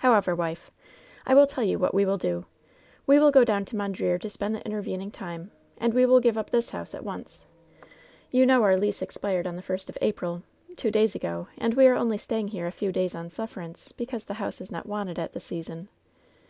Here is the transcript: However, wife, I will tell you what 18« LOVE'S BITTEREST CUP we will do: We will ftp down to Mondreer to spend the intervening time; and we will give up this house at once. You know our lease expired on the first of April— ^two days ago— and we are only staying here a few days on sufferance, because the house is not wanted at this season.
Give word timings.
However, 0.00 0.34
wife, 0.34 0.70
I 1.24 1.34
will 1.34 1.46
tell 1.46 1.64
you 1.64 1.78
what 1.78 1.92
18« 1.92 1.94
LOVE'S 1.94 1.94
BITTEREST 1.94 1.94
CUP 1.94 1.94
we 1.94 2.04
will 2.04 2.42
do: 2.42 2.46
We 3.06 3.18
will 3.18 3.32
ftp 3.32 3.44
down 3.46 3.64
to 3.64 3.76
Mondreer 3.76 4.20
to 4.20 4.28
spend 4.28 4.54
the 4.54 4.66
intervening 4.66 5.10
time; 5.10 5.50
and 5.78 5.94
we 5.94 6.04
will 6.04 6.20
give 6.20 6.36
up 6.36 6.50
this 6.50 6.68
house 6.68 6.94
at 6.94 7.04
once. 7.04 7.46
You 8.30 8.44
know 8.44 8.64
our 8.64 8.76
lease 8.76 9.00
expired 9.00 9.46
on 9.46 9.56
the 9.56 9.62
first 9.62 9.88
of 9.88 9.96
April— 10.02 10.42
^two 10.74 10.92
days 10.92 11.14
ago— 11.14 11.48
and 11.56 11.72
we 11.72 11.86
are 11.86 11.94
only 11.96 12.18
staying 12.18 12.48
here 12.48 12.66
a 12.66 12.70
few 12.70 12.92
days 12.92 13.14
on 13.14 13.30
sufferance, 13.30 13.92
because 13.92 14.26
the 14.26 14.34
house 14.34 14.60
is 14.60 14.70
not 14.70 14.84
wanted 14.84 15.18
at 15.18 15.32
this 15.32 15.44
season. 15.44 15.88